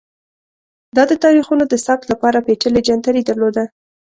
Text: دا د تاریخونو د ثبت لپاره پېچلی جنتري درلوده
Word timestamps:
دا 0.95 1.03
د 1.11 1.13
تاریخونو 1.23 1.63
د 1.67 1.73
ثبت 1.85 2.05
لپاره 2.11 2.43
پېچلی 2.45 2.81
جنتري 2.87 3.21
درلوده 3.25 3.63